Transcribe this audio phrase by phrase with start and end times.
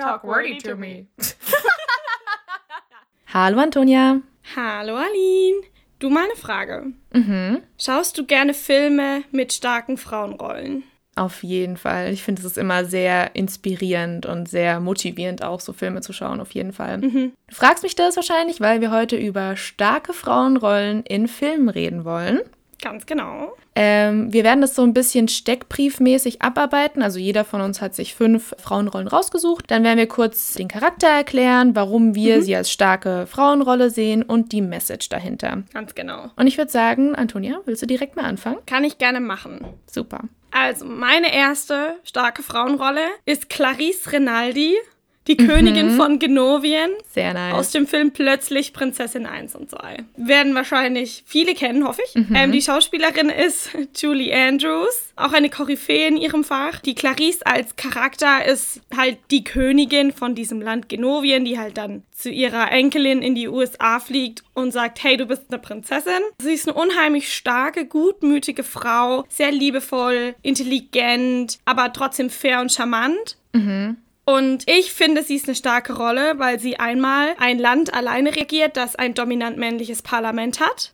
[0.00, 1.06] talk wordy to me.
[3.32, 4.20] Hallo Antonia.
[4.56, 5.62] Hallo Aline.
[5.98, 6.86] Du meine Frage.
[7.12, 7.62] Mhm.
[7.78, 10.84] Schaust du gerne Filme mit starken Frauenrollen?
[11.16, 12.12] Auf jeden Fall.
[12.12, 16.40] Ich finde, es ist immer sehr inspirierend und sehr motivierend, auch so Filme zu schauen,
[16.40, 16.98] auf jeden Fall.
[16.98, 17.32] Mhm.
[17.48, 22.40] Du fragst mich das wahrscheinlich, weil wir heute über starke Frauenrollen in Filmen reden wollen.
[22.80, 23.54] Ganz genau.
[23.82, 27.00] Ähm, wir werden das so ein bisschen steckbriefmäßig abarbeiten.
[27.00, 29.70] Also jeder von uns hat sich fünf Frauenrollen rausgesucht.
[29.70, 34.52] Dann werden wir kurz den Charakter erklären, warum wir sie als starke Frauenrolle sehen und
[34.52, 35.62] die Message dahinter.
[35.72, 36.28] Ganz genau.
[36.36, 38.58] Und ich würde sagen, Antonia, willst du direkt mal anfangen?
[38.66, 39.64] Kann ich gerne machen.
[39.90, 40.24] Super.
[40.50, 44.76] Also, meine erste starke Frauenrolle ist Clarice Rinaldi,
[45.30, 46.90] die Königin von Genovien.
[47.12, 47.54] Sehr nice.
[47.54, 50.04] Aus dem Film Plötzlich Prinzessin 1 und 2.
[50.16, 52.20] Werden wahrscheinlich viele kennen, hoffe ich.
[52.34, 56.80] Ähm, die Schauspielerin ist Julie Andrews, auch eine Koryphäe in ihrem Fach.
[56.80, 62.02] Die Clarice als Charakter ist halt die Königin von diesem Land Genovien, die halt dann
[62.12, 66.22] zu ihrer Enkelin in die USA fliegt und sagt, hey, du bist eine Prinzessin.
[66.40, 73.36] Sie ist eine unheimlich starke, gutmütige Frau, sehr liebevoll, intelligent, aber trotzdem fair und charmant.
[74.30, 78.76] Und ich finde, sie ist eine starke Rolle, weil sie einmal ein Land alleine regiert,
[78.76, 80.92] das ein dominant männliches Parlament hat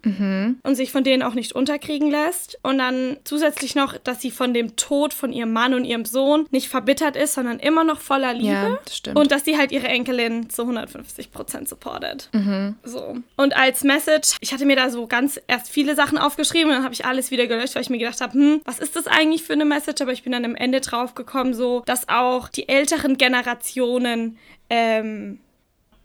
[0.62, 2.58] und sich von denen auch nicht unterkriegen lässt.
[2.62, 6.46] Und dann zusätzlich noch, dass sie von dem Tod von ihrem Mann und ihrem Sohn
[6.50, 8.46] nicht verbittert ist, sondern immer noch voller Liebe.
[8.46, 9.18] Ja, das stimmt.
[9.18, 12.30] Und dass sie halt ihre Enkelin zu 150 Prozent supportet.
[12.84, 13.18] So.
[13.36, 16.84] Und als Message, ich hatte mir da so ganz erst viele Sachen aufgeschrieben und dann
[16.84, 19.42] habe ich alles wieder gelöscht, weil ich mir gedacht habe, hm, was ist das eigentlich
[19.42, 20.00] für eine Message?
[20.00, 24.38] Aber ich bin dann am Ende drauf gekommen, so, dass auch die älteren Generationen,
[24.70, 25.38] ähm,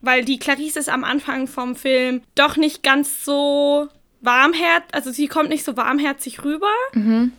[0.01, 3.87] weil die Clarice ist am Anfang vom Film doch nicht ganz so
[4.21, 6.69] warmherzig, also sie kommt nicht so warmherzig rüber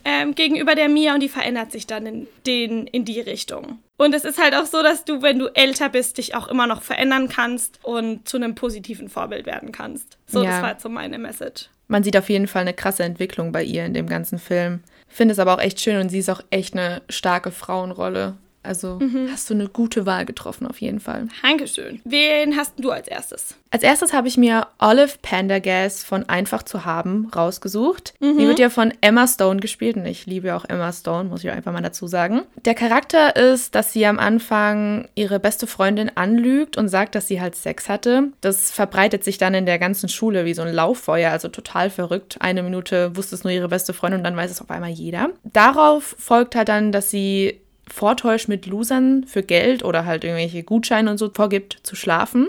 [0.03, 3.79] ähm, gegenüber der Mia und die verändert sich dann in, den, in die Richtung.
[3.97, 6.67] Und es ist halt auch so, dass du, wenn du älter bist, dich auch immer
[6.67, 10.17] noch verändern kannst und zu einem positiven Vorbild werden kannst.
[10.27, 10.49] So, Ja.
[10.51, 11.69] das war jetzt so meine Message.
[11.87, 14.81] Man sieht auf jeden Fall eine krasse Entwicklung bei ihr in dem ganzen Film.
[15.07, 18.35] Finde es aber auch echt schön und sie ist auch echt eine starke Frauenrolle.
[18.63, 18.99] Also
[19.31, 21.27] hast du eine gute Wahl getroffen, auf jeden Fall.
[21.41, 22.01] Dankeschön.
[22.05, 23.55] Wen hast du als erstes?
[23.71, 28.13] Als erstes habe ich mir Olive Pendergast von Einfach zu haben rausgesucht.
[28.21, 31.43] Die wird ja von Emma Stone gespielt und ich liebe ja auch Emma Stone, muss
[31.43, 32.43] ich einfach mal dazu sagen.
[32.65, 37.41] Der Charakter ist, dass sie am Anfang ihre beste Freundin anlügt und sagt, dass sie
[37.41, 38.29] halt Sex hatte.
[38.41, 42.37] Das verbreitet sich dann in der ganzen Schule wie so ein Lauffeuer, also total verrückt.
[42.39, 45.29] Eine Minute wusste es nur ihre beste Freundin und dann weiß es auf einmal jeder.
[45.43, 47.59] Darauf folgt halt dann, dass sie
[47.93, 52.47] vortäuscht mit Losern für Geld oder halt irgendwelche Gutscheine und so vorgibt zu schlafen.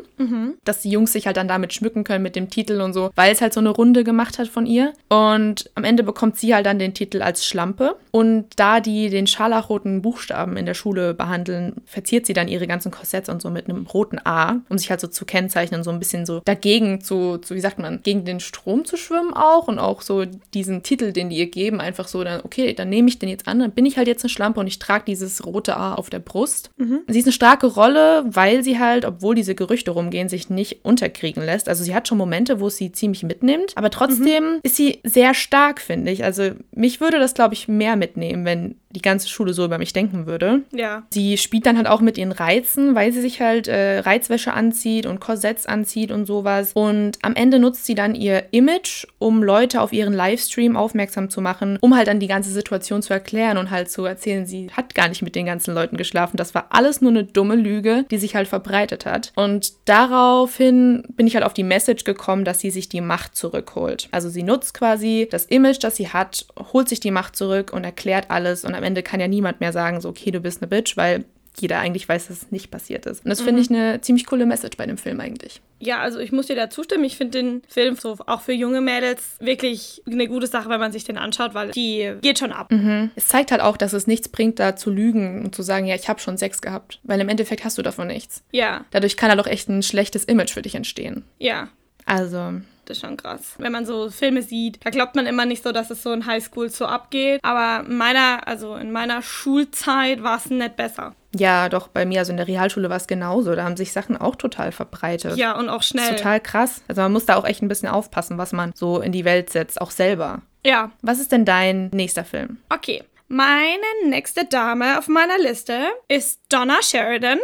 [0.64, 3.30] Dass die Jungs sich halt dann damit schmücken können mit dem Titel und so, weil
[3.30, 4.94] es halt so eine Runde gemacht hat von ihr.
[5.10, 7.96] Und am Ende bekommt sie halt dann den Titel als Schlampe.
[8.10, 12.90] Und da die den scharlachroten Buchstaben in der Schule behandeln, verziert sie dann ihre ganzen
[12.90, 15.98] Korsetts und so mit einem roten A, um sich halt so zu kennzeichnen, so ein
[15.98, 19.78] bisschen so dagegen zu, zu, wie sagt man, gegen den Strom zu schwimmen auch und
[19.78, 20.24] auch so
[20.54, 23.46] diesen Titel, den die ihr geben, einfach so dann, okay, dann nehme ich den jetzt
[23.46, 26.10] an, dann bin ich halt jetzt eine Schlampe und ich trage dieses rote A auf
[26.10, 26.70] der Brust.
[27.08, 31.42] Sie ist eine starke Rolle, weil sie halt, obwohl diese Gerüchte rumgehen, sich nicht unterkriegen
[31.42, 31.68] lässt.
[31.68, 35.34] Also sie hat schon Momente, wo es sie ziemlich mitnimmt, aber trotzdem ist sie sehr
[35.34, 36.24] stark, finde ich.
[36.24, 39.92] Also mich würde das, glaube ich, mehr mitnehmen, wenn die ganze Schule so über mich
[39.92, 40.62] denken würde.
[40.72, 41.02] Ja.
[41.10, 45.06] Sie spielt dann halt auch mit ihren Reizen, weil sie sich halt äh, Reizwäsche anzieht
[45.06, 46.72] und Korsetts anzieht und sowas.
[46.74, 51.40] Und am Ende nutzt sie dann ihr Image, um Leute auf ihren Livestream aufmerksam zu
[51.40, 54.94] machen, um halt dann die ganze Situation zu erklären und halt zu erzählen, sie hat
[54.94, 56.36] gar nicht mit den ganzen Leuten geschlafen.
[56.36, 59.32] Das war alles nur eine dumme Lüge, die sich halt verbreitet hat.
[59.34, 64.08] Und daraufhin bin ich halt auf die Message gekommen, dass sie sich die Macht zurückholt.
[64.12, 67.84] Also sie nutzt quasi das Image, das sie hat, holt sich die Macht zurück und
[67.84, 68.64] erklärt alles.
[68.64, 71.24] Und am Ende kann ja niemand mehr sagen, so, okay, du bist eine Bitch, weil
[71.56, 73.24] jeder eigentlich weiß, dass es nicht passiert ist.
[73.24, 75.60] Und das finde ich eine ziemlich coole Message bei dem Film eigentlich.
[75.78, 77.04] Ja, also ich muss dir da zustimmen.
[77.04, 80.90] Ich finde den Film so auch für junge Mädels wirklich eine gute Sache, wenn man
[80.90, 82.72] sich den anschaut, weil die geht schon ab.
[83.14, 85.94] Es zeigt halt auch, dass es nichts bringt, da zu lügen und zu sagen, ja,
[85.94, 86.98] ich habe schon Sex gehabt.
[87.04, 88.42] Weil im Endeffekt hast du davon nichts.
[88.50, 91.22] Ja, Dadurch kann halt auch echt ein schlechtes Image für dich entstehen.
[91.38, 91.68] ja.
[92.06, 92.52] Also,
[92.86, 93.54] Das ist schon krass.
[93.58, 96.26] Wenn man so Filme sieht, da glaubt man immer nicht so, dass es so in
[96.26, 97.40] Highschool so abgeht.
[97.42, 101.14] Aber in meiner, also in meiner Schulzeit war es nicht besser.
[101.34, 103.54] ja, doch bei mir, also in der Realschule war es genauso.
[103.54, 105.36] Da haben sich Sachen auch total verbreitet.
[105.36, 106.10] Ja, und auch Das schnell.
[106.12, 106.82] ist total krass.
[106.88, 109.50] Also man muss da auch echt ein bisschen aufpassen, was man so in die Welt
[109.50, 110.42] setzt, auch selber.
[110.66, 112.58] Ja, Was ist denn dein nächster Film?
[112.70, 113.02] okay.
[113.26, 117.38] Meine nächste Dame auf meiner Liste ist Donna Sheridan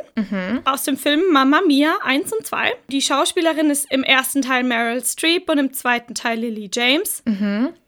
[0.65, 2.73] aus dem Film Mamma Mia 1 und 2.
[2.88, 7.23] Die Schauspielerin ist im ersten Teil Meryl Streep und im zweiten Teil Lily James.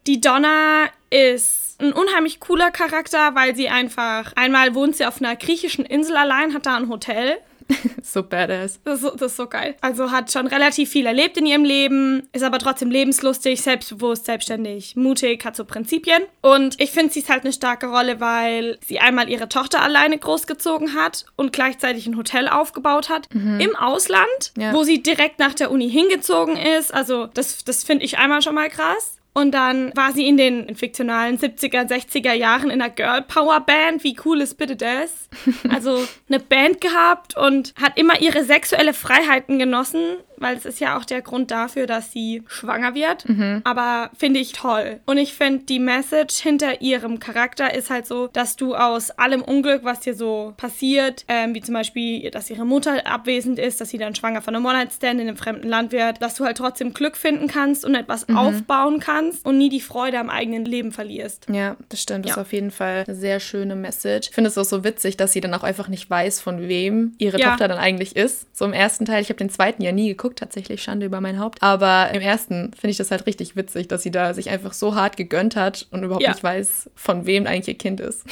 [0.07, 5.35] Die Donna ist ein unheimlich cooler Charakter, weil sie einfach einmal wohnt sie auf einer
[5.35, 7.37] griechischen Insel allein, hat da ein Hotel
[8.03, 8.79] so badass.
[8.83, 9.75] Das ist so, das ist so geil.
[9.81, 14.95] Also hat schon relativ viel erlebt in ihrem Leben, ist aber trotzdem lebenslustig, selbstbewusst, selbstständig,
[14.95, 16.23] mutig, hat so Prinzipien.
[16.41, 20.17] Und ich finde, sie ist halt eine starke Rolle, weil sie einmal ihre Tochter alleine
[20.17, 24.73] großgezogen hat und gleichzeitig ein Hotel aufgebaut hat im Ausland, Ja.
[24.73, 26.93] wo sie direkt nach der Uni hingezogen ist.
[26.93, 29.17] Also das, das finde ich einmal schon mal krass.
[29.33, 34.03] Und dann war sie in den fiktionalen 70er, 60er Jahren in einer Girl Power Band.
[34.03, 35.29] Wie cool ist bitte das?
[35.69, 40.97] Also eine Band gehabt und hat immer ihre sexuelle Freiheiten genossen, weil es ist ja
[40.97, 43.25] auch der Grund dafür, dass sie schwanger wird.
[43.63, 44.99] Aber finde ich toll.
[45.05, 49.41] Und ich finde, die Message hinter ihrem Charakter ist halt so, dass du aus allem
[49.41, 53.89] Unglück, was dir so passiert, ähm, wie zum Beispiel, dass ihre Mutter abwesend ist, dass
[53.89, 56.93] sie dann schwanger von einem One-Night-Stand in einem fremden Land wird, dass du halt trotzdem
[56.93, 61.47] Glück finden kannst und etwas aufbauen kannst und nie die Freude am eigenen Leben verlierst.
[61.51, 62.25] Ja, das stimmt.
[62.25, 62.35] Das Ja.
[62.41, 64.29] ist auf jeden Fall eine sehr schöne Message.
[64.29, 67.13] Ich finde es auch so witzig, dass sie dann auch einfach nicht weiß, von wem
[67.17, 67.51] ihre Ja.
[67.51, 68.45] Tochter dann eigentlich ist.
[68.55, 71.39] So im ersten Teil, ich habe den zweiten ja nie geguckt, tatsächlich Schande über mein
[71.39, 71.61] Haupt.
[71.61, 74.95] Aber im ersten finde ich das halt richtig witzig, dass sie da sich einfach so
[74.95, 76.31] hart gegönnt hat und überhaupt Ja.
[76.31, 78.23] nicht weiß, von wem eigentlich ihr Kind ist.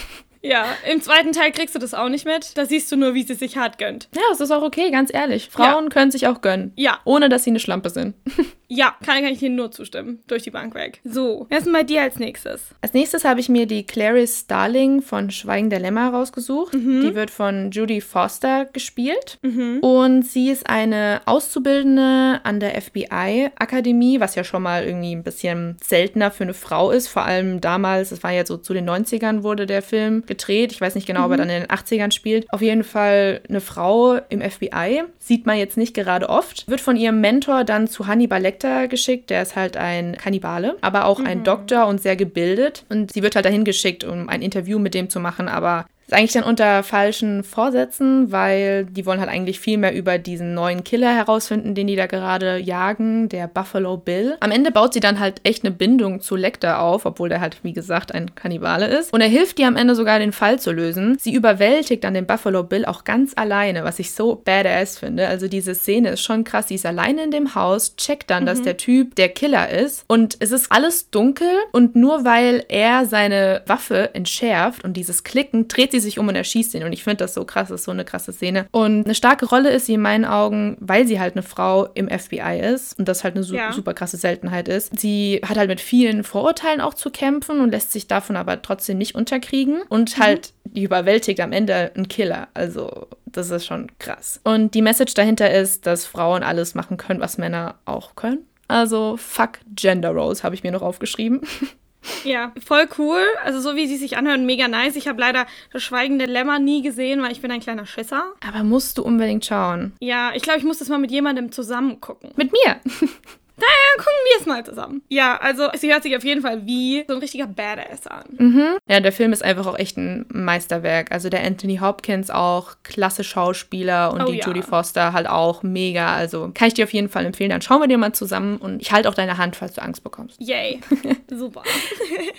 [0.44, 2.58] Ja, im zweiten Teil kriegst du das auch nicht mit.
[2.58, 4.10] Da siehst du nur, wie sie sich hart gönnt.
[4.16, 5.50] Ja, es ist auch okay, ganz ehrlich.
[5.52, 6.74] Frauen können sich auch gönnen.
[6.76, 7.00] Ja.
[7.06, 8.16] Ohne, dass sie eine Schlampe sind.
[8.74, 10.20] Ja, kann, kann ich dir nur zustimmen.
[10.28, 11.02] Durch die Bank weg.
[11.04, 12.62] So, wer ist denn bei dir als nächstes?
[12.80, 16.74] Als nächstes habe ich mir die Clarice Starling von Schweigen der Lämmer rausgesucht.
[16.74, 19.40] Die wird von Judy Foster gespielt.
[19.82, 25.76] Und sie ist eine Auszubildende an der FBI-Akademie, was ja schon mal irgendwie ein bisschen
[25.84, 27.10] seltener für eine Frau ist.
[27.10, 30.72] Vor allem damals, es war ja so zu den 90ern wurde der Film gedreht.
[30.72, 32.46] Ich weiß nicht genau, ob er dann in den 80ern spielt.
[32.54, 35.04] Auf jeden Fall eine Frau im FBI.
[35.20, 36.70] Sieht man jetzt nicht gerade oft.
[36.70, 39.30] Wird von ihrem Mentor dann zu Hannibal Lecter geschickt.
[39.30, 42.86] Der ist halt ein Kannibale, aber auch ein Doktor und sehr gebildet.
[42.90, 46.18] Und sie wird halt dahin geschickt, um ein Interview mit dem zu machen, aber ist
[46.18, 50.84] eigentlich dann unter falschen Vorsätzen, weil die wollen halt eigentlich viel mehr über diesen neuen
[50.84, 54.36] Killer herausfinden, den die da gerade jagen, der Buffalo Bill.
[54.42, 57.64] Am Ende baut sie dann halt echt eine Bindung zu Lecter auf, obwohl der halt,
[57.64, 59.14] wie gesagt, ein Kannibale ist.
[59.14, 61.18] Und er hilft ihr am Ende sogar, den Fall zu lösen.
[61.18, 65.28] Sie überwältigt dann den Buffalo Bill auch ganz alleine, was ich so badass finde.
[65.28, 66.68] Also diese Szene ist schon krass.
[66.68, 70.04] Sie ist alleine in dem Haus, checkt dann, dass der Typ der Killer ist.
[70.08, 75.70] Und es ist alles dunkel und nur weil er seine Waffe entschärft und dieses Klicken,
[75.70, 76.84] dreht sie sich um und erschießt ihn.
[76.84, 78.66] Und ich finde das so krass, das ist so eine krasse Szene.
[78.72, 82.10] Und eine starke Rolle ist sie in meinen Augen, weil sie halt eine Frau im
[82.10, 83.72] FBI ist und das halt eine su Ja.
[83.72, 85.00] super krasse Seltenheit ist.
[85.00, 88.98] Sie hat halt mit vielen Vorurteilen auch zu kämpfen und lässt sich davon aber trotzdem
[88.98, 92.48] nicht unterkriegen und halt die überwältigt am Ende einen Killer.
[92.54, 94.40] Also das ist schon krass.
[94.44, 98.40] Und die Message dahinter ist, dass Frauen alles machen können, was Männer auch können.
[98.68, 101.42] Also fuck Gender Roles habe ich mir noch aufgeschrieben.
[102.24, 103.22] Ja, voll cool.
[103.44, 104.96] Also so wie sie sich anhören, mega nice.
[104.96, 108.34] Ich habe leider das Schweigende Lämmer nie gesehen, weil ich bin ein kleiner Schisser.
[108.48, 109.94] Aber musst du unbedingt schauen.
[110.00, 112.32] Ja, ich glaube, ich muss das mal mit jemandem zusammen gucken.
[112.36, 112.80] Mit mir.
[113.58, 115.02] Dann gucken wir es mal zusammen.
[115.10, 118.80] Ja, also sie hört sich auf jeden Fall wie so ein richtiger Badass an.
[118.88, 121.12] Ja, der Film ist einfach auch echt ein Meisterwerk.
[121.12, 124.48] Also der Anthony Hopkins auch, klasse Schauspieler und Oh die ja.
[124.48, 126.14] Judy Foster halt auch mega.
[126.16, 127.50] Also kann ich dir auf jeden Fall empfehlen.
[127.50, 130.04] Dann schauen wir dir mal zusammen und ich halte auch deine Hand, falls du Angst
[130.04, 130.38] bekommst.
[130.40, 130.80] Yay.
[131.30, 131.64] Super.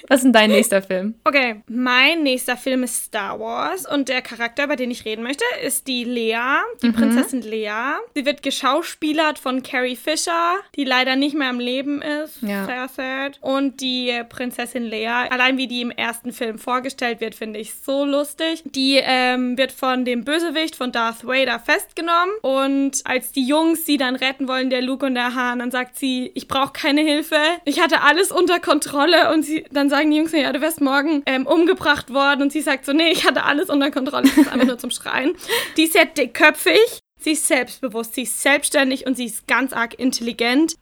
[0.08, 1.14] Was ist denn dein nächster Film?
[1.24, 5.44] Okay, mein nächster Film ist Star Wars und der Charakter, über den ich reden möchte,
[5.64, 6.36] ist die Lea,
[6.82, 7.70] die Prinzessin Lea.
[8.14, 12.42] Sie wird geschauspielert von Carrie Fisher, die leider nicht mehr im Leben ist.
[12.42, 12.66] Ja.
[12.66, 13.38] Sehr sad.
[13.40, 18.04] Und die Prinzessin Lea, allein wie die im ersten Film vorgestellt wird, finde ich so
[18.04, 18.62] lustig.
[18.64, 23.96] Die ähm, wird von dem Bösewicht von Darth Vader festgenommen und als die Jungs sie
[23.96, 27.36] dann retten wollen, der Luke und der Han, dann sagt sie, ich brauche keine Hilfe.
[27.64, 31.22] Ich hatte alles unter Kontrolle und sie, dann sagen die Jungs, ja, du wirst morgen
[31.26, 34.24] ähm, umgebracht worden und sie sagt so, nee, ich hatte alles unter Kontrolle.
[34.24, 35.34] Das ist einfach nur zum Schreien.
[35.76, 37.01] Die ist sehr dickköpfig.
[37.22, 40.76] Sie ist selbstbewusst, sie ist selbstständig und sie ist ganz arg intelligent.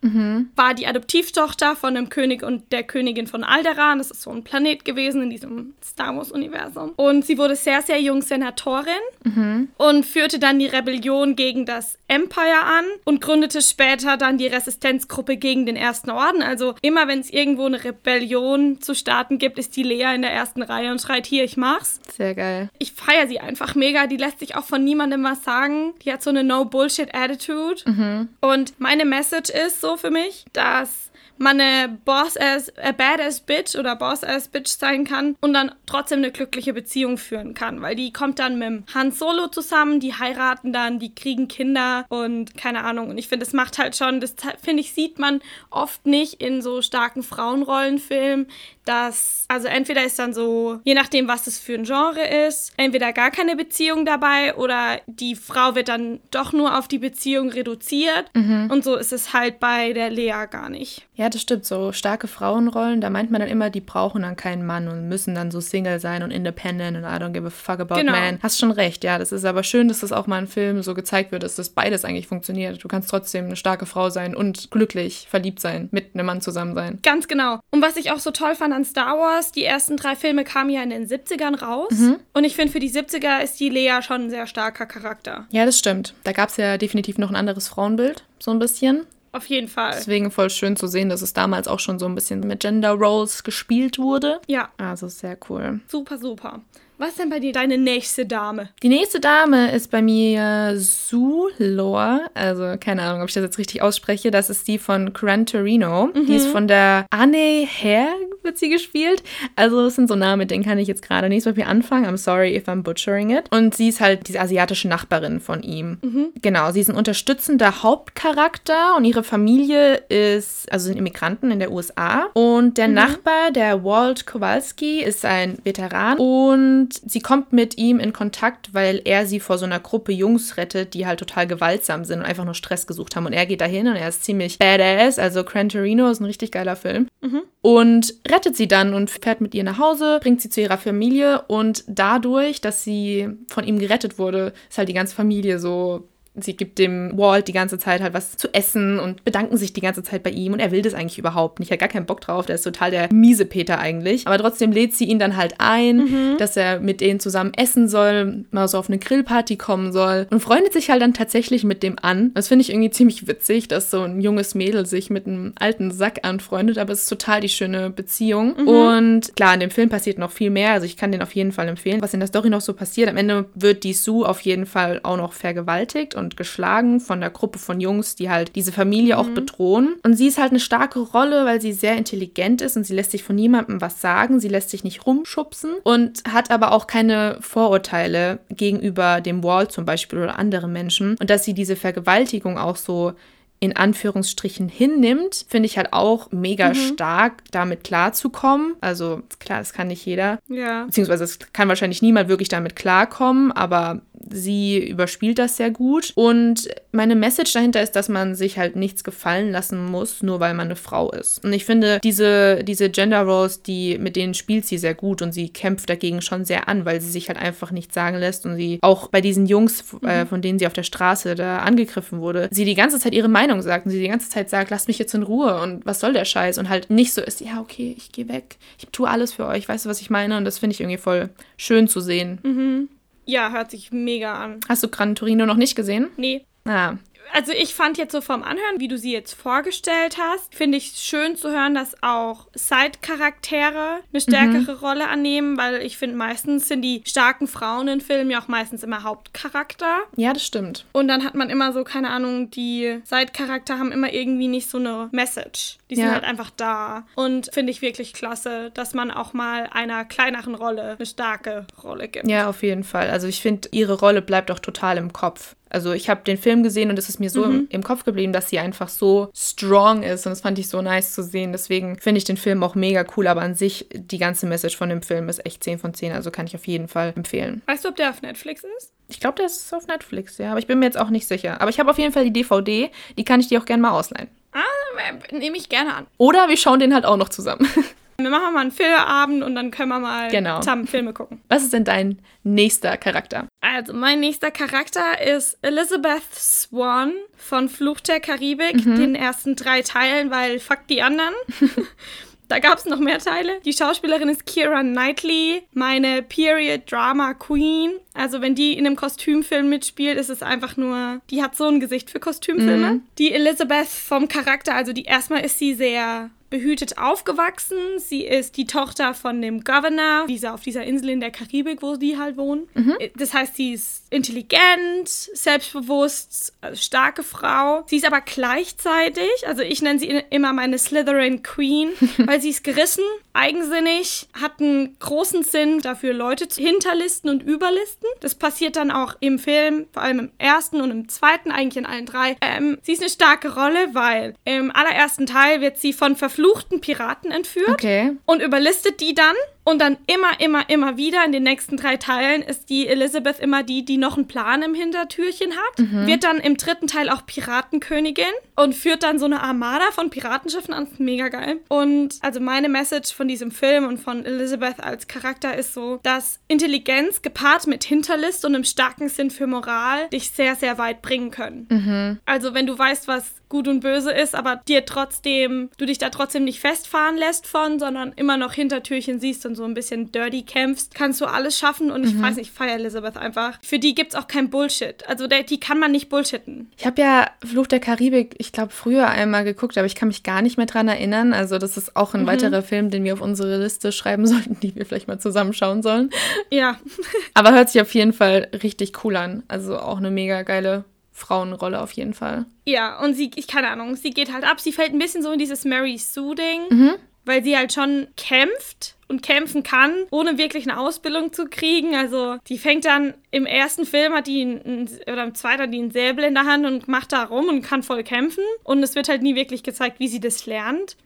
[0.57, 3.99] War die Adoptivtochter von dem König und der Königin von Alderaan.
[3.99, 6.93] Das ist so ein Planet gewesen in diesem Star Wars-Universum.
[6.97, 12.63] Und sie wurde sehr, sehr jung Senatorin und führte dann die Rebellion gegen das Empire
[12.65, 16.43] an und gründete später dann die Resistenzgruppe gegen den Ersten Orden.
[16.43, 20.33] Also immer wenn es irgendwo eine Rebellion zu starten gibt, ist die Lea in der
[20.33, 22.01] ersten Reihe und schreit, hier, ich mach's.
[22.17, 22.71] Sehr geil.
[22.79, 24.07] Ich feiere sie einfach mega.
[24.07, 25.93] Die lässt sich auch von niemandem was sagen.
[26.05, 28.29] Die hat so eine No-Bullshit-Attitude.
[28.41, 31.11] Und meine Message ist so für mich, dass
[31.41, 36.33] man eine Boss-ass, a badass Bitch oder Boss-ass Bitch sein kann und dann trotzdem eine
[36.33, 37.81] glückliche Beziehung führen kann.
[37.81, 42.05] Weil die kommt dann mit dem Han Solo zusammen, die heiraten dann, die kriegen Kinder
[42.11, 43.09] und keine Ahnung.
[43.09, 46.61] Und ich finde, das macht halt schon, das finde ich, sieht man oft nicht in
[46.61, 48.47] so starken Frauenrollenfilmen,
[48.91, 53.13] dass, also entweder ist dann so, je nachdem, was es für ein Genre ist, entweder
[53.13, 58.25] gar keine Beziehung dabei oder die Frau wird dann doch nur auf die Beziehung reduziert.
[58.35, 58.69] Mhm.
[58.69, 61.07] Und so ist es halt bei der Lea gar nicht.
[61.15, 61.67] Ja, das stimmt.
[61.67, 65.37] So starke Frauenrollen, da meint man dann immer, die brauchen dann keinen Mann und müssen
[65.37, 68.13] dann so Single sein und independent und I don't give a fuck about genau.
[68.13, 68.41] man.
[68.43, 69.19] Hast schon recht, ja.
[69.19, 71.69] Das ist aber schön, dass das auch mal in Film so gezeigt wird, dass das
[71.69, 72.83] beides eigentlich funktioniert.
[72.83, 76.75] Du kannst trotzdem eine starke Frau sein und glücklich verliebt sein, mit einem Mann zusammen
[76.75, 76.99] sein.
[77.05, 77.61] Ganz genau.
[77.71, 80.71] Und was ich auch so toll fand an Star Wars, die ersten drei Filme kamen
[80.71, 81.91] ja in den 70ern raus.
[81.91, 82.17] Mhm.
[82.33, 85.47] Und ich finde, für die 70er ist die Lea schon ein sehr starker Charakter.
[85.51, 86.15] Ja, das stimmt.
[86.25, 89.07] Da gab es ja definitiv noch ein anderes Frauenbild, so ein bisschen.
[89.33, 89.93] Auf jeden Fall.
[89.97, 92.93] Deswegen voll schön zu sehen, dass es damals auch schon so ein bisschen mit Gender
[92.93, 94.41] Roles gespielt wurde.
[94.49, 94.71] Ja.
[94.77, 95.81] Also sehr cool.
[95.87, 96.61] Super, super.
[97.01, 98.69] Was ist denn bei dir deine nächste Dame?
[98.83, 102.21] Die nächste Dame ist bei mir Zulor.
[102.35, 104.31] Also keine Ahnung, ob ich das jetzt richtig ausspreche.
[104.31, 106.09] Das ist die von Gran Torino.
[106.09, 106.27] Mhm.
[106.27, 108.09] Die ist von der Anne Herr,
[108.43, 109.23] wird sie gespielt.
[109.57, 112.07] Also es sind so Namen, mit denen kann ich jetzt gerade nicht so viel anfangen.
[112.07, 113.45] I'm sorry if I'm butchering it.
[113.51, 115.99] Und sie ist halt diese asiatische Nachbarin von ihm.
[116.03, 116.29] Mhm.
[116.41, 121.73] Genau, sie ist ein unterstützender Hauptcharakter und ihre Familie ist, also sind Immigranten in der
[121.73, 122.27] USA.
[122.35, 122.95] Und der mhm.
[122.95, 129.01] Nachbar, der Walt Kowalski, ist ein Veteran und sie kommt mit ihm in Kontakt, weil
[129.05, 132.45] er sie vor so einer Gruppe Jungs rettet, die halt total gewaltsam sind und einfach
[132.45, 133.27] nur Stress gesucht haben.
[133.27, 135.19] Und er geht dahin und er ist ziemlich badass.
[135.19, 137.09] Also Gran Torino ist ein richtig geiler Film.
[137.21, 137.43] Mhm.
[137.63, 141.43] Und rettet sie dann und fährt mit ihr nach Hause, bringt sie zu ihrer Familie
[141.49, 146.57] und dadurch, dass sie von ihm gerettet wurde, ist halt die ganze Familie so sie
[146.57, 150.03] gibt dem Walt die ganze Zeit halt was zu essen und bedanken sich die ganze
[150.03, 151.71] Zeit bei ihm und er will das eigentlich überhaupt nicht.
[151.71, 152.47] Er hat gar keinen Bock drauf.
[152.47, 154.27] Der ist total der miese Peter eigentlich.
[154.27, 156.39] Aber trotzdem lädt sie ihn dann halt ein, mhm.
[156.39, 160.41] dass er mit denen zusammen essen soll, mal so auf eine Grillparty kommen soll und
[160.41, 162.33] freundet sich halt dann tatsächlich mit dem an.
[162.35, 165.91] Das finde ich irgendwie ziemlich witzig, dass so ein junges Mädel sich mit einem alten
[165.91, 168.55] Sack anfreundet, aber es ist total die schöne Beziehung.
[168.57, 168.69] Mhm.
[168.69, 170.73] Und klar, in dem Film passiert noch viel mehr.
[170.73, 172.01] Also ich kann den auf jeden Fall empfehlen.
[172.01, 175.01] Was in der Story noch so passiert, am Ende wird die Sue auf jeden Fall
[175.03, 179.21] auch noch vergewaltigt und geschlagen von der Gruppe von Jungs, die halt diese Familie mhm.
[179.21, 179.97] auch bedrohen.
[180.05, 183.11] Und sie ist halt eine starke Rolle, weil sie sehr intelligent ist und sie lässt
[183.11, 184.39] sich von niemandem was sagen.
[184.39, 189.85] Sie lässt sich nicht rumschubsen und hat aber auch keine Vorurteile gegenüber dem Wall zum
[189.85, 191.17] Beispiel oder anderen Menschen.
[191.19, 193.15] Und dass sie diese Vergewaltigung auch so
[193.63, 196.75] in Anführungsstrichen hinnimmt, finde ich halt auch mega mhm.
[196.75, 198.75] stark, damit klarzukommen.
[198.81, 200.39] Also klar, das kann nicht jeder.
[200.49, 200.85] Ja.
[200.87, 206.13] Beziehungsweise es kann wahrscheinlich niemand wirklich damit klarkommen, aber sie überspielt das sehr gut.
[206.15, 210.55] Und meine Message dahinter ist, dass man sich halt nichts gefallen lassen muss, nur weil
[210.55, 211.45] man eine Frau ist.
[211.45, 215.33] Und ich finde, diese, diese Gender Roles, die, mit denen spielt sie sehr gut und
[215.33, 218.57] sie kämpft dagegen schon sehr an, weil sie sich halt einfach nichts sagen lässt und
[218.57, 220.29] sie auch bei diesen Jungs, äh, mhm.
[220.29, 223.41] von denen sie auf der Straße da angegriffen wurde, sie die ganze Zeit ihre Meinung
[223.41, 226.01] Meinung sagt und sie die ganze Zeit sagt, lasst mich jetzt in Ruhe und was
[226.01, 229.09] soll der Scheiß und halt nicht so ist, ja, okay, ich gehe weg, ich tue
[229.09, 230.37] alles für euch, weißt du, was ich meine?
[230.37, 232.39] Und das finde ich irgendwie voll schön zu sehen.
[232.43, 232.89] Mhm.
[233.25, 234.61] Ja, hört sich mega an.
[234.69, 236.09] Hast du Gran Torino noch nicht gesehen?
[236.17, 236.45] Nee.
[236.65, 236.97] Ah,
[237.33, 240.93] also ich fand jetzt so vom Anhören, wie du sie jetzt vorgestellt hast, finde ich
[240.97, 244.79] schön zu hören, dass auch Side-Charaktere eine stärkere mhm.
[244.79, 248.83] Rolle annehmen, weil ich finde, meistens sind die starken Frauen in Filmen ja auch meistens
[248.83, 249.99] immer Hauptcharakter.
[250.17, 250.85] Ja, das stimmt.
[250.93, 254.79] Und dann hat man immer so, keine Ahnung, die Side-Charakter haben immer irgendwie nicht so
[254.79, 255.79] eine Message.
[255.91, 256.13] Die sind ja.
[256.13, 257.05] halt einfach da.
[257.17, 262.09] Und finde ich wirklich klasse, dass man auch mal einer kleineren Rolle eine starke Rolle
[262.09, 262.29] gibt.
[262.29, 263.11] Ja, auf jeden Fall.
[263.11, 265.57] Also ich finde, ihre Rolle bleibt auch total im Kopf.
[265.71, 267.53] Also ich habe den Film gesehen und es ist mir so mhm.
[267.53, 270.83] im, im, Kopf geblieben, dass sie einfach so strong ist und das fand ich so
[270.83, 271.53] nice zu sehen.
[271.53, 274.89] Deswegen finde ich den Film auch mega cool, aber an sich die ganze Message von
[274.89, 277.63] dem Film ist echt 10 von 10, also kann ich auf jeden Fall empfehlen.
[277.67, 278.93] Weißt du, ob der auf Netflix ist?
[279.09, 281.61] Ich glaube, der ist auf Netflix, ja, aber ich bin mir jetzt auch nicht sicher.
[281.61, 283.91] Aber ich habe auf jeden Fall die DVD, die kann ich dir auch gerne mal
[283.91, 284.29] ausleihen.
[284.53, 286.07] Ah, nehme ich gerne an.
[286.19, 287.69] Oder wir schauen den halt auch noch zusammen.
[288.23, 290.59] Wir machen mal einen Filmabend und dann können wir mal genau.
[290.59, 291.41] zusammen Filme gucken.
[291.49, 293.47] Was ist denn dein nächster Charakter?
[293.63, 298.97] Also, mein nächster Charakter ist Elizabeth Swan von Fluch der Karibik, mhm.
[298.97, 301.35] den ersten drei Teilen, weil fuck die anderen.
[302.51, 303.61] Da gab es noch mehr Teile.
[303.65, 307.93] Die Schauspielerin ist Kira Knightley, meine Period Drama Queen.
[308.13, 311.79] Also wenn die in einem Kostümfilm mitspielt, ist es einfach nur, die hat so ein
[311.79, 312.95] Gesicht für Kostümfilme.
[312.95, 313.03] Mhm.
[313.19, 317.79] Die Elizabeth vom Charakter, also die erstmal ist sie sehr behütet aufgewachsen.
[317.99, 321.97] Sie ist die Tochter von dem Governor, dieser auf dieser Insel in der Karibik, wo
[321.97, 322.69] die halt wohnen.
[322.75, 322.97] Mhm.
[323.17, 327.85] Das heißt, sie ist intelligent, selbstbewusst, also starke Frau.
[327.87, 332.65] Sie ist aber gleichzeitig, also ich nenne sie immer meine Slytherin Queen, weil sie ist
[332.65, 338.09] gerissen, eigensinnig, hat einen großen Sinn dafür, Leute zu hinterlisten und überlisten.
[338.19, 341.87] Das passiert dann auch im Film, vor allem im ersten und im zweiten, eigentlich in
[341.87, 342.37] allen drei.
[342.41, 346.81] Ähm, sie ist eine starke Rolle, weil im allerersten Teil wird sie von verfluchten verfluchten
[346.81, 348.17] Piraten entführt Okay.
[348.27, 349.35] und überlistet die dann.
[349.71, 353.63] Und dann immer, immer, immer wieder in den nächsten drei Teilen ist die Elizabeth immer
[353.63, 355.79] die, die noch einen Plan im Hintertürchen hat.
[356.07, 358.25] Wird dann im dritten Teil auch Piratenkönigin
[358.57, 360.89] und führt dann so eine Armada von Piratenschiffen an.
[360.99, 361.59] Mega geil.
[361.69, 366.41] Und also meine Message von diesem Film und von Elizabeth als Charakter ist so, dass
[366.49, 371.31] Intelligenz gepaart mit Hinterlist und einem starken Sinn für Moral dich sehr, sehr weit bringen
[371.31, 372.19] können.
[372.27, 376.09] Also wenn du weißt, was gut und böse ist, aber dir trotzdem, du dich da
[376.11, 380.43] trotzdem nicht festfahren lässt von, sondern immer noch Hintertürchen siehst und so ein bisschen dirty
[380.43, 383.59] kämpfst, kannst du alles schaffen und ich weiß nicht, ich feiere Elizabeth einfach.
[383.63, 385.07] Für die gibt's auch kein Bullshit.
[385.09, 386.71] Also der, die kann man nicht bullshitten.
[386.77, 390.23] Ich habe ja Fluch der Karibik, ich glaube, früher einmal geguckt, aber ich kann mich
[390.23, 391.33] gar nicht mehr dran erinnern.
[391.33, 394.75] Also, das ist auch ein weiterer Film, den wir auf unsere Liste schreiben sollten, die
[394.75, 396.11] wir vielleicht mal zusammenschauen sollen.
[396.51, 396.79] Ja,
[397.35, 399.43] Aber hört sich auf jeden Fall richtig cool an.
[399.49, 402.47] Also auch eine mega geile Frauenrolle auf jeden Fall.
[402.65, 405.31] ja, und sie, ich keine Ahnung, sie geht halt ab, sie fällt ein bisschen so
[405.33, 406.93] in dieses Mary Sue-Ding, Mhm.
[407.31, 411.95] Weil sie halt schon kämpft und kämpfen kann, ohne wirklich eine Ausbildung zu kriegen.
[411.95, 415.73] Also die fängt dann im ersten Film hat die ein, ein, oder im zweiten hat
[415.73, 418.43] die einen Säbel in der Hand und macht da rum und kann voll kämpfen.
[418.65, 420.97] Und es wird halt nie wirklich gezeigt, wie sie das lernt.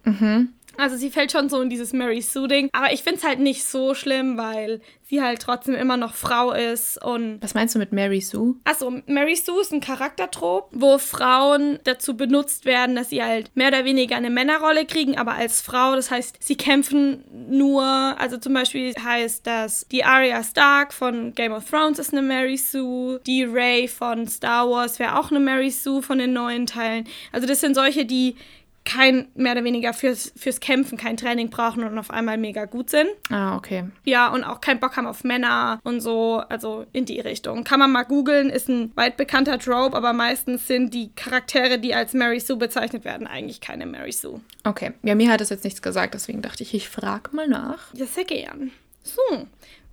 [0.76, 2.68] Also sie fällt schon so in dieses Mary Sue-Ding.
[2.72, 6.52] Aber ich finde es halt nicht so schlimm, weil sie halt trotzdem immer noch Frau
[6.52, 8.54] ist und Was meinst du mit Mary Sue?
[8.64, 13.68] Achso, Mary Sue ist ein Charaktertrop, wo Frauen dazu benutzt werden, dass sie halt mehr
[13.68, 15.94] oder weniger eine Männerrolle kriegen, aber als Frau.
[15.94, 21.52] Das heißt, sie kämpfen nur, also zum Beispiel heißt das, die Arya Stark von Game
[21.52, 25.70] of Thrones ist eine Mary Sue, die Rey von Star Wars wäre auch eine Mary
[25.70, 27.06] Sue von den neuen Teilen.
[27.32, 28.36] Also das sind solche, die
[28.84, 32.90] kein, mehr oder weniger fürs, fürs Kämpfen kein Training brauchen und auf einmal mega gut
[32.90, 33.08] sind.
[33.30, 33.84] Ah, okay.
[34.04, 37.64] Ja, und auch keinen Bock haben auf Männer und so, also in die Richtung.
[37.64, 41.94] Kann man mal googeln, ist ein weit bekannter Trope, aber meistens sind die Charaktere, die
[41.94, 44.40] als Mary Sue bezeichnet werden, eigentlich keine Mary Sue.
[44.64, 44.92] Okay.
[45.02, 47.94] Ja, mir hat es jetzt nichts gesagt, deswegen dachte ich, ich frage mal nach.
[47.94, 48.70] Ja, sehr gern.
[49.02, 49.46] So,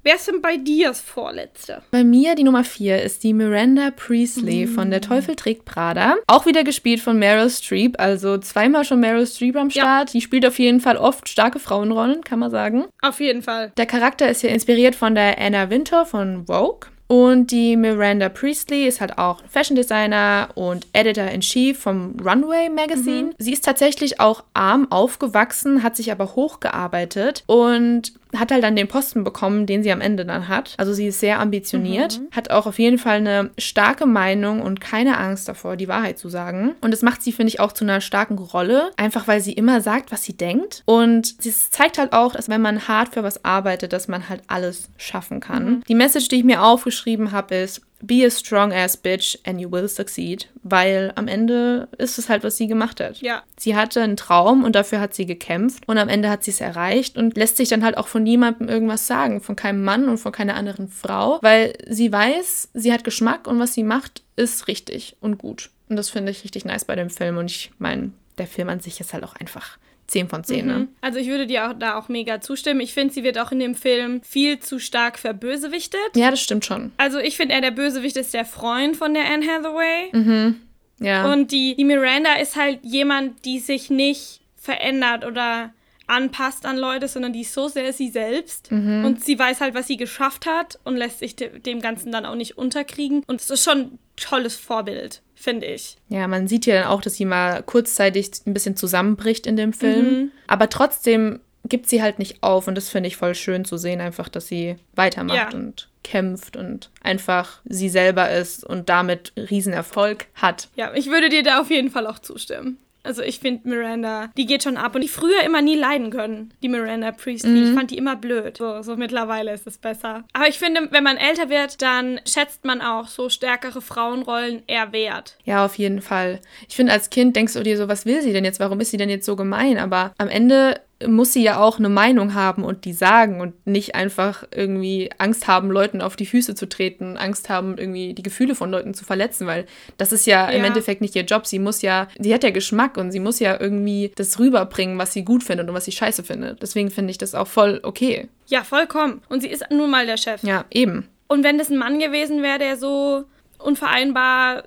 [0.04, 1.82] wer ist denn bei dir das Vorletzte?
[1.92, 6.16] Bei mir die Nummer 4 ist die Miranda Priestley von Der Teufel trägt Prada.
[6.28, 9.84] Auch wieder gespielt von Meryl Streep, also zweimal schon Meryl Streep am Ja.
[9.84, 10.14] Start.
[10.14, 12.86] Die spielt auf jeden Fall oft starke Frauenrollen, kann man sagen.
[13.02, 13.72] Auf jeden Fall.
[13.78, 16.90] Der Charakter ist ja inspiriert von der Anna Wintour von Vogue.
[17.12, 23.32] Und die Miranda Priestley ist halt auch Fashion Designer und Editor-in-Chief vom Runway Magazine.
[23.38, 28.88] Sie ist tatsächlich auch arm aufgewachsen, hat sich aber hochgearbeitet und hat halt dann den
[28.88, 30.74] Posten bekommen, den sie am Ende dann hat.
[30.78, 35.18] Also sie ist sehr ambitioniert, hat auch auf jeden Fall eine starke Meinung und keine
[35.18, 36.76] Angst davor, die Wahrheit zu sagen.
[36.80, 39.82] Und das macht sie, finde ich, auch zu einer starken Rolle, einfach weil sie immer
[39.82, 40.82] sagt, was sie denkt.
[40.86, 44.44] Und sie zeigt halt auch, dass wenn man hart für was arbeitet, dass man halt
[44.48, 45.84] alles schaffen kann.
[45.90, 47.01] Die Message, die ich mir aufgeschrieben
[47.32, 50.48] habe, ist, Be a strong ass bitch and you will succeed.
[50.64, 53.22] Weil am Ende ist es halt, was sie gemacht hat.
[53.22, 53.44] Ja.
[53.58, 56.62] Sie hatte einen Traum und dafür hat sie gekämpft und am Ende hat sie es
[56.62, 60.18] erreicht und lässt sich dann halt auch von niemandem irgendwas sagen, von keinem Mann und
[60.18, 64.68] von keiner anderen Frau, weil sie weiß, sie hat Geschmack und was sie macht, ist
[64.68, 65.70] richtig und gut.
[65.88, 68.80] Und das finde ich richtig nice bei dem Film und ich meine, der Film an
[68.80, 69.78] sich ist halt auch einfach
[70.12, 70.88] 10 von 10, ne?
[71.02, 72.82] Also ich würde dir auch da auch mega zustimmen.
[72.82, 76.00] Ich finde, sie wird auch in dem Film viel zu stark verbösewichtet.
[76.16, 76.92] Ja, das stimmt schon.
[76.98, 80.54] Also ich finde, er der Bösewicht ist der Freund von der Anne Hathaway.
[81.00, 81.32] Ja.
[81.32, 85.74] Und die, die Miranda ist halt jemand, die sich nicht verändert oder
[86.12, 88.72] anpasst an Leute, sondern die ist so sehr sie selbst.
[88.72, 92.26] Und sie weiß halt, was sie geschafft hat und lässt sich de dem Ganzen dann
[92.26, 93.24] auch nicht unterkriegen.
[93.28, 95.98] Und es ist schon ein tolles Vorbild, finde ich.
[96.10, 99.74] Ja, man sieht ja dann auch, dass sie mal kurzzeitig ein bisschen zusammenbricht in dem
[99.74, 100.32] Film.
[100.48, 102.68] Aber trotzdem gibt sie halt nicht auf.
[102.68, 105.58] Und das finde ich voll schön zu sehen, einfach, dass sie weitermacht Ja.
[105.58, 110.68] und kämpft und einfach sie selber ist und damit Riesenerfolg hat.
[110.76, 112.78] Ja, ich würde dir da auf jeden Fall auch zustimmen.
[113.04, 116.54] Also ich finde Miranda, die geht schon ab und die früher immer nie leiden können,
[116.62, 117.70] die Miranda Priestley.
[117.70, 118.58] Ich fand die immer blöd.
[118.58, 120.24] So, so mittlerweile ist es besser.
[120.34, 124.92] Aber ich finde, wenn man älter wird, dann schätzt man auch so stärkere Frauenrollen eher
[124.92, 125.38] wert.
[125.46, 126.40] Ja, auf jeden Fall.
[126.68, 128.60] Ich finde, als Kind denkst du dir so, was will sie denn jetzt?
[128.60, 129.78] Warum ist sie denn jetzt so gemein?
[129.78, 133.96] Aber am Ende muss sie ja auch eine Meinung haben und die sagen und nicht
[133.96, 138.56] einfach irgendwie Angst haben, Leuten auf die Füße zu treten, Angst haben, irgendwie die Gefühle
[138.56, 139.66] von Leuten zu verletzen, weil
[139.98, 140.68] das ist ja, im Ja.
[140.68, 141.48] Endeffekt nicht ihr Job.
[141.48, 145.14] Sie muss ja, sie hat ja Geschmack und sie muss ja irgendwie das rüberbringen, was
[145.14, 146.62] sie gut findet und was sie scheiße findet.
[146.62, 148.28] Deswegen finde ich das auch voll okay.
[148.48, 149.22] Ja, vollkommen.
[149.30, 150.44] Und sie ist nun mal der Chef.
[150.44, 151.08] Ja, eben.
[151.28, 153.24] Und wenn das ein Mann gewesen wäre, der so
[153.58, 154.64] unvereinbar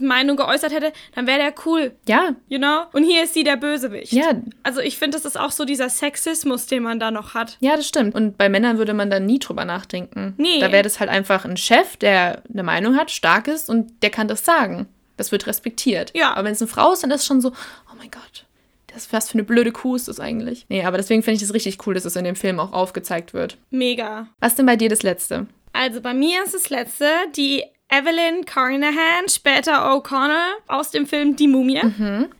[0.00, 2.82] Meinung geäußert hätte, dann wäre der cool, Ja, you know?
[2.92, 4.12] Und hier ist sie der Bösewicht.
[4.12, 4.30] ja,
[4.62, 7.56] Also ich finde, das ist auch so dieser Sexismus, den man da noch hat.
[7.60, 8.14] Ja, das stimmt.
[8.14, 10.34] Und bei Männern würde man dann nie drüber nachdenken.
[10.38, 10.60] Nee.
[10.60, 14.10] Da wäre das halt einfach ein Chef, der eine Meinung hat, stark ist und der
[14.10, 14.86] kann das sagen.
[15.16, 16.12] Das wird respektiert.
[16.14, 16.32] Ja.
[16.34, 18.44] Aber wenn es eine Frau ist, dann ist es schon so, oh mein Gott,
[18.92, 20.66] das, was für eine blöde Kuh ist das eigentlich?
[20.68, 23.34] Nee, aber deswegen finde ich es richtig cool, dass es in dem Film auch aufgezeigt
[23.34, 23.56] wird.
[23.70, 24.28] Mega.
[24.40, 25.46] Was denn bei dir das Letzte?
[25.72, 31.46] Also bei mir ist das letzte die Evelyn Carnahan, später O'Connor aus dem Film Die
[31.48, 31.80] Mumie.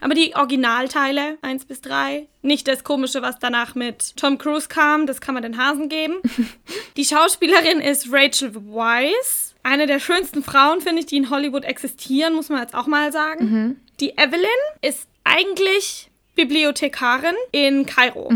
[0.00, 2.26] Aber die Originalteile 1 bis 3.
[2.42, 6.16] Nicht das Komische, was danach mit Tom Cruise kam, das kann man den Hasen geben.
[6.96, 9.54] die Schauspielerin ist Rachel Weisz.
[9.62, 13.12] Eine der schönsten Frauen, finde ich, die in Hollywood existieren, muss man jetzt auch mal
[13.12, 13.80] sagen.
[14.00, 14.48] Die Evelyn
[14.82, 18.28] ist eigentlich Bibliothekarin in Kairo.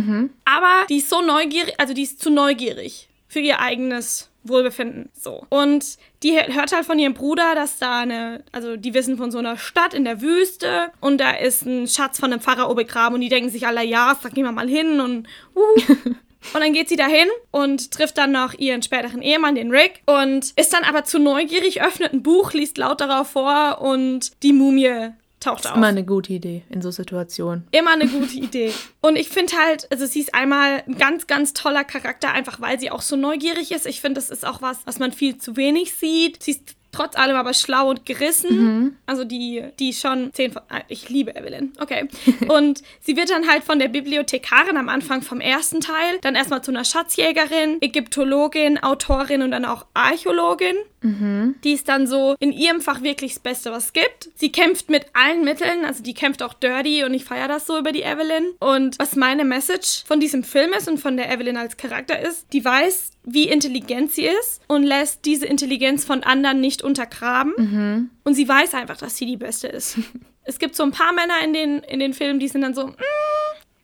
[0.44, 5.10] Aber die ist so neugierig, also die ist zu neugierig für ihr eigenes Wohlbefinden.
[5.12, 5.46] So.
[5.48, 9.38] Und die hört halt von ihrem Bruder, dass da eine, also die wissen von so
[9.38, 13.20] einer Stadt in der Wüste und da ist ein Schatz von einem Pharao begraben und
[13.20, 15.94] die denken sich alle, ja, da gehen wir mal hin und uh.
[16.54, 20.52] Und dann geht sie dahin und trifft dann noch ihren späteren Ehemann, den Rick, und
[20.56, 25.10] ist dann aber zu neugierig, öffnet ein Buch, liest laut darauf vor und die Mumie
[25.40, 25.76] taucht auf.
[25.76, 27.66] immer eine gute Idee in so Situationen.
[27.72, 28.72] Immer eine gute Idee.
[29.00, 32.78] Und ich finde halt, also sie ist einmal ein ganz, ganz toller Charakter, einfach weil
[32.78, 33.86] sie auch so neugierig ist.
[33.86, 36.42] Ich finde, das ist auch was, was man viel zu wenig sieht.
[36.42, 38.98] Sie ist trotz allem aber schlau und gerissen.
[39.06, 40.62] Also die, die schon 10 von.
[40.70, 41.72] ah, Ich liebe Evelyn.
[41.78, 42.08] Okay.
[42.48, 46.62] und sie wird dann halt von der Bibliothekarin am Anfang vom ersten Teil, dann erstmal
[46.62, 50.74] zu einer Schatzjägerin, Ägyptologin, Autorin und dann auch Archäologin.
[51.02, 54.30] Die ist dann so in ihrem Fach wirklich das Beste, was es gibt.
[54.34, 57.78] Sie kämpft mit allen Mitteln, also die kämpft auch dirty und ich feiere das so
[57.78, 58.52] über die Evelyn.
[58.58, 62.52] Und was meine Message von diesem Film ist und von der Evelyn als Charakter ist,
[62.52, 68.10] die weiß, wie intelligent sie ist und lässt diese Intelligenz von anderen nicht untergraben.
[68.24, 69.98] Und sie weiß einfach, dass sie die Beste ist.
[70.44, 72.88] es gibt so ein paar Männer in den, in den Filmen, die sind dann so,
[72.88, 72.94] mm,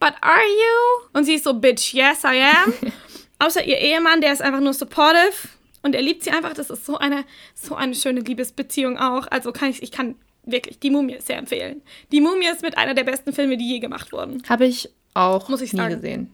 [0.00, 1.08] but are you?
[1.14, 2.74] Und sie ist so, bitch, yes, I am.
[3.38, 5.48] Außer ihr Ehemann, der ist einfach nur supportive
[5.86, 6.52] und er liebt sie einfach.
[6.52, 9.26] Das ist so eine, so eine schöne Liebesbeziehung auch.
[9.30, 11.80] Also kann ich, ich kann wirklich die Mumie sehr empfehlen.
[12.12, 14.42] Die Mumie ist mit einer der besten Filme, die je gemacht wurden.
[14.48, 15.94] Habe ich auch Muss ich nie sagen.
[15.94, 16.30] gesehen.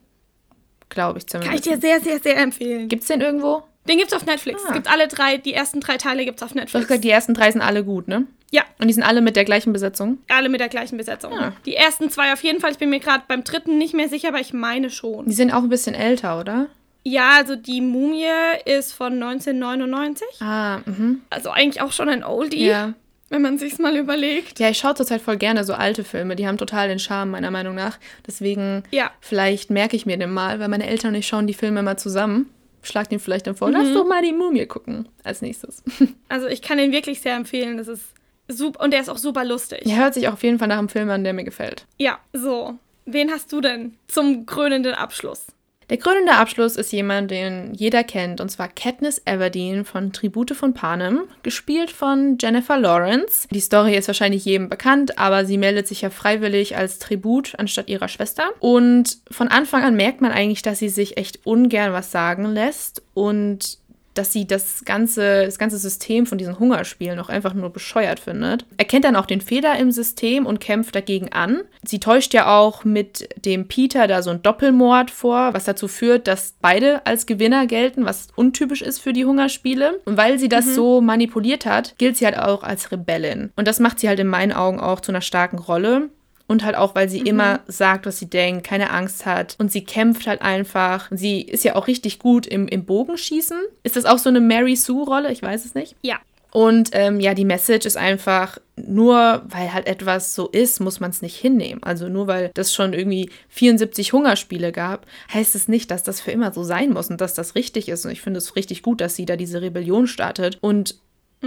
[0.89, 1.67] Glaube ich Kann ich zumindest.
[1.67, 2.89] dir sehr, sehr, sehr empfehlen.
[2.89, 3.63] Gibt es den irgendwo?
[3.89, 4.61] Den gibt's auf Netflix.
[4.65, 4.69] Ah.
[4.69, 6.87] Es gibt alle drei, die ersten drei Teile gibt's auf Du hast Netflix.
[6.89, 8.27] gesagt, die ersten drei sind alle gut, ne?
[8.51, 10.19] Ja, Und die sind alle mit der gleichen Besetzung?
[10.29, 11.33] alle mit der gleichen Besetzung.
[11.33, 11.55] Ah.
[11.65, 12.71] Die ersten zwei auf jeden Fall.
[12.73, 15.25] Ich bin mir gerade beim dritten nicht mehr sicher, aber ich meine schon.
[15.25, 16.67] Die sind auch ein bisschen älter, oder?
[17.05, 18.27] Ja, also die Mumie
[18.65, 20.27] ist von 1999.
[20.41, 21.23] Ah, mhm.
[21.31, 22.95] Also eigentlich auch schon ein Oldie, Ja.
[23.29, 24.59] wenn man sich's mal überlegt.
[24.61, 26.37] Ja, ich schaue zurzeit voll gerne so alte Filme.
[26.37, 27.99] Die haben total den Charme, meiner Meinung nach.
[28.27, 29.11] Deswegen, Ja.
[29.21, 31.97] vielleicht merke ich mir den mal, weil meine Eltern und ich schauen die Filme mal
[31.99, 32.51] zusammen.
[32.85, 35.83] Schlag den vielleicht dann vor, lass doch mal die Mumie gucken als nächstes.
[36.29, 37.77] Also ich kann den wirklich sehr empfehlen.
[37.77, 38.03] Das ist
[38.49, 39.83] super und der ist auch super lustig.
[39.85, 41.87] Ja, hört sich auch auf jeden Fall nach einem Film an, der mir gefällt.
[41.99, 42.75] Ja, so.
[43.07, 45.47] Wen hast du denn zum krönenden Abschluss?
[45.93, 50.73] Der krönende Abschluss ist jemand, den jeder kennt, und zwar Katniss Everdeen von Tribute von
[50.73, 53.47] Panem, gespielt von Jennifer Lawrence.
[53.51, 57.91] Die Story ist wahrscheinlich jedem bekannt, aber sie meldet sich ja freiwillig als Tribut anstatt
[57.91, 58.45] ihrer Schwester.
[58.59, 63.03] Und von Anfang an merkt man eigentlich, dass sie sich echt ungern was sagen lässt
[63.13, 63.77] und
[64.15, 68.67] dass sie das ganze, das ganze System von diesen Hungerspielen auch einfach nur bescheuert findet.
[68.77, 71.63] Erkennt dann auch den Fehler im System und kämpft dagegen an.
[71.83, 76.29] Sie täuscht ja auch mit dem Peter da so einen Doppelmord vor, was dazu führt,
[76.29, 80.01] dass beide als Gewinner gelten, was untypisch ist für die Hungerspiele.
[80.05, 83.53] Und weil sie das so manipuliert hat, gilt sie halt auch als Rebellin.
[83.57, 86.11] Und das macht sie halt in meinen Augen auch zu einer starken Rolle.
[86.53, 89.57] Und halt auch, weil sie immer sagt, was sie denkt, keine Angst hat.
[89.59, 91.09] Und sie kämpft halt einfach.
[91.11, 93.59] Sie ist ja auch richtig gut im, im Bogenschießen.
[93.85, 95.33] Ist das auch so eine Mary Sue-Rolle?
[95.33, 95.97] Ich weiß es nicht.
[96.03, 96.21] Ja.
[96.51, 101.09] Und ähm, ja, die Message ist einfach, nur weil halt etwas so ist, muss man
[101.11, 101.83] es nicht hinnehmen.
[101.83, 106.33] Also nur weil das schon irgendwie 74 Hungerspiele gab, heißt es nicht, dass das für
[106.33, 108.05] immer so sein muss und dass das richtig ist.
[108.05, 110.59] Und ich finde es richtig gut, dass sie da diese Rebellion startet.
[110.61, 110.97] Und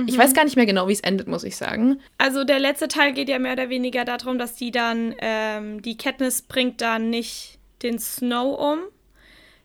[0.08, 2.00] ich weiß gar nicht mehr genau, wie es endet, muss ich sagen.
[2.18, 5.98] Also der letzte Teil geht ja mehr oder weniger darum, dass die dann, ähm, die
[5.98, 8.80] Katniss bringt dann nicht den Snow um,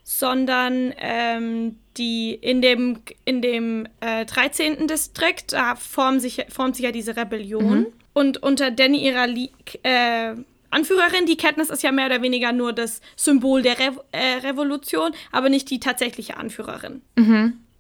[0.05, 4.87] sondern ähm, die in dem, in dem äh, 13.
[4.87, 7.87] Distrikt, da formt sich, formt sich ja diese Rebellion.
[8.13, 9.51] Und unter Danny ihrer Lie
[9.83, 10.35] äh,
[10.71, 15.13] Anführerin, die Katniss ist ja mehr oder weniger nur das Symbol der Rev äh, Revolution,
[15.33, 17.03] aber nicht die tatsächliche Anführerin.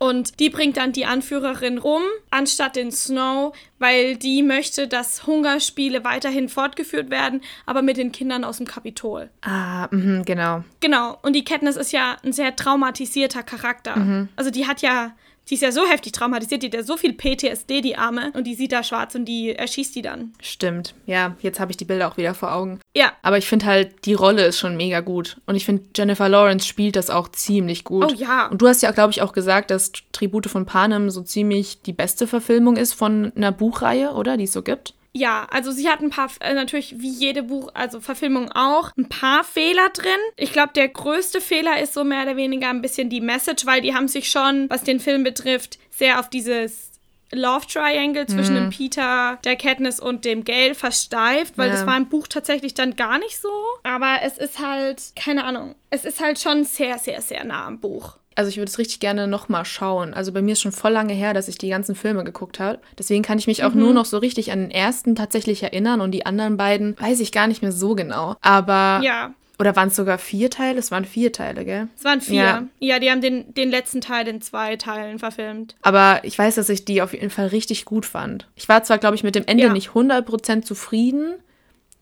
[0.02, 6.04] Und die bringt dann die Anführerin rum, anstatt den Snow, weil die möchte, dass Hungerspiele
[6.04, 9.28] weiterhin fortgeführt werden, aber mit den Kindern aus dem Kapitol.
[9.42, 10.64] Ah, mhm, genau.
[10.80, 11.18] Genau.
[11.20, 14.28] Und die Katniss ist ja ein sehr traumatisierter Charakter.
[14.36, 15.12] Also die hat ja,
[15.50, 18.30] die ist ja so heftig traumatisiert, die hat ja so viel PTSD, die Arme.
[18.34, 20.32] Und die sieht da schwarz und die erschießt die dann.
[20.40, 20.94] Stimmt.
[21.06, 22.80] Ja, jetzt habe ich die Bilder auch wieder vor Augen.
[22.96, 23.12] Ja.
[23.22, 25.40] Aber ich finde halt, die Rolle ist schon mega gut.
[25.46, 28.12] Und ich finde, Jennifer Lawrence spielt das auch ziemlich gut.
[28.12, 28.46] Oh ja.
[28.46, 31.92] Und du hast ja, glaube ich, auch gesagt, dass Tribute von Panem so ziemlich die
[31.92, 34.36] beste Verfilmung ist von einer Buchreihe, oder?
[34.36, 34.94] Die es so gibt.
[35.12, 39.08] Ja, also sie hat ein paar, äh, natürlich wie jede Buch, also Verfilmung auch, ein
[39.08, 40.20] paar Fehler drin.
[40.36, 43.80] Ich glaube, der größte Fehler ist so mehr oder weniger ein bisschen die Message, weil
[43.80, 46.90] die haben sich schon, was den Film betrifft, sehr auf dieses
[47.32, 51.74] Love Triangle zwischen dem Peter, der Katniss und dem Gale versteift, weil Ja.
[51.76, 53.50] das war im Buch tatsächlich dann gar nicht so.
[53.84, 57.78] Aber es ist halt, keine Ahnung, es ist halt schon sehr, sehr, sehr nah am
[57.80, 58.16] Buch.
[58.36, 60.14] Also ich würde es richtig gerne nochmal schauen.
[60.14, 62.78] Also bei mir ist schon voll lange her, dass ich die ganzen Filme geguckt habe.
[62.98, 66.12] Deswegen kann ich mich auch nur noch so richtig an den ersten tatsächlich erinnern und
[66.12, 68.36] die anderen beiden weiß ich gar nicht mehr so genau.
[68.40, 69.00] Aber.
[69.04, 70.78] Ja, Oder waren es sogar vier Teile?
[70.78, 71.88] Es waren vier Teile, gell?
[71.96, 72.34] es waren vier.
[72.42, 72.62] Ja.
[72.78, 75.74] Ja, die haben den, den letzten Teil in zwei Teilen verfilmt.
[75.82, 78.46] Aber ich weiß, dass ich die auf jeden Fall richtig gut fand.
[78.54, 79.72] Ich war zwar, glaube ich, mit dem Ende Ja.
[79.72, 81.34] nicht 100% zufrieden.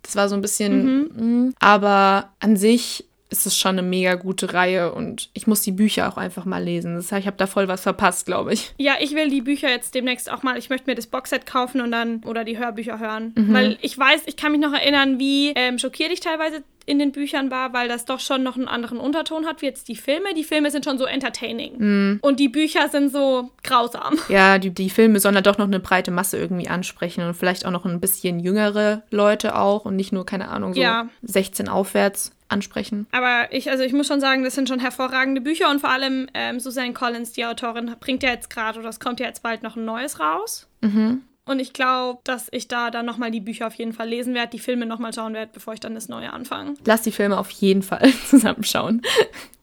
[0.02, 1.46] Das war so ein bisschen.
[1.48, 5.72] mm, Aber an sich ist es schon eine mega gute Reihe und ich muss die
[5.72, 6.94] Bücher auch einfach mal lesen.
[6.96, 8.72] Das heißt, ich habe da voll was verpasst, glaube ich.
[8.78, 10.56] Ja, ich will die Bücher jetzt demnächst auch mal.
[10.56, 13.32] Ich möchte mir das Boxset kaufen und dann oder die Hörbücher hören.
[13.36, 13.52] Mhm.
[13.52, 17.12] Weil ich weiß, ich kann mich noch erinnern, wie ähm, schockiert ich teilweise in den
[17.12, 20.32] Büchern war, weil das doch schon noch einen anderen Unterton hat wie jetzt die Filme.
[20.34, 21.74] Die Filme sind schon so entertaining.
[21.76, 22.18] Mhm.
[22.22, 24.16] Und die Bücher sind so grausam.
[24.30, 27.66] Ja, die, die Filme sollen da doch noch eine breite Masse irgendwie ansprechen und vielleicht
[27.66, 31.08] auch noch ein bisschen jüngere Leute auch und nicht nur, keine Ahnung, so Ja.
[31.22, 33.06] 16 aufwärts ansprechen.
[33.12, 36.28] Aber ich, also ich muss schon sagen, das sind schon hervorragende Bücher und vor allem
[36.34, 39.62] ähm, Suzanne Collins, die Autorin, bringt ja jetzt gerade, oder es kommt ja jetzt bald
[39.62, 40.66] noch ein neues raus.
[40.80, 41.22] Mhm.
[41.44, 44.50] Und ich glaube, dass ich da dann nochmal die Bücher auf jeden Fall lesen werde,
[44.50, 46.74] die Filme nochmal schauen werde, bevor ich dann das Neue anfange.
[46.84, 49.00] Lass die Filme auf jeden Fall zusammenschauen.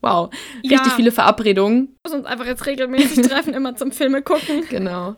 [0.01, 0.31] Wow,
[0.63, 0.93] richtig Ja.
[0.95, 1.95] viele Verabredungen.
[2.03, 4.63] muss uns einfach jetzt regelmäßig treffen, immer zum Filme gucken.
[4.69, 5.15] Genau.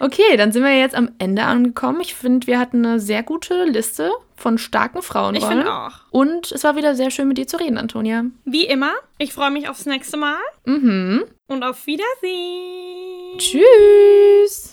[0.00, 2.00] Okay, dann sind wir jetzt am Ende angekommen.
[2.00, 5.48] Ich finde, wir hatten eine sehr gute Liste von starken Ich Frauenrollen.
[5.58, 5.92] finde auch.
[6.10, 8.24] Und es war wieder sehr schön, mit dir zu reden, Antonia.
[8.44, 11.24] Wie immer, ich freue mich aufs nächste Mal Mhm.
[11.46, 13.38] und auf Wiedersehen.
[13.38, 14.70] Tschüss.